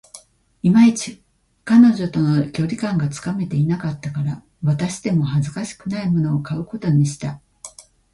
[0.63, 1.21] いまいち、
[1.63, 7.39] 彼女との距離感がつかめていなかったから、渡しても恥ずかしくないものを買うことにした